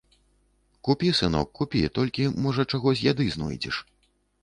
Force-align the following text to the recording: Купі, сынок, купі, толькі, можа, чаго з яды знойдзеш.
Купі, 0.89 1.11
сынок, 1.19 1.47
купі, 1.61 1.83
толькі, 1.99 2.27
можа, 2.49 2.69
чаго 2.75 2.89
з 2.99 3.11
яды 3.13 3.33
знойдзеш. 3.37 3.75